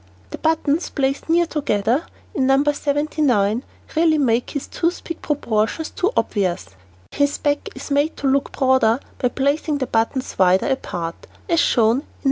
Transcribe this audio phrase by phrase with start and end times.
[0.31, 2.63] The buttons placed so near together, in No.
[2.63, 3.63] 79,
[3.95, 6.69] really make his toothpick proportions too obvious.
[7.11, 11.97] His back is made to look broader by placing the buttons wider apart, as shown
[11.97, 12.05] in No.